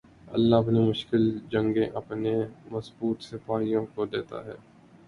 اللہ 0.27 0.55
اپنی 0.55 0.79
مشکل 0.81 1.23
جنگیں 1.51 1.89
اپنے 1.95 2.33
مضبوط 2.71 3.21
سپاہیوں 3.23 3.85
کو 3.95 4.05
دیتا 4.07 4.45
ہے 4.45 4.55